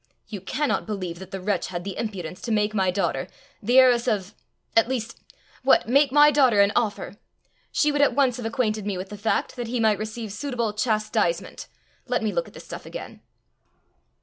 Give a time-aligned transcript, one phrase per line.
[0.29, 3.27] "You cannot believe that the wretch had the impudence to make my daughter
[3.61, 4.33] the heiress of
[4.75, 5.19] at least
[5.61, 5.87] What!
[5.87, 7.17] make my daughter an offer!
[7.71, 10.73] She would at once have acquainted me with the fact, that he might receive suitable
[10.73, 11.67] chastisement.
[12.07, 13.21] Let me look at the stuff again."